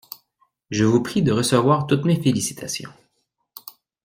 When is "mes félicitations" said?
2.05-2.89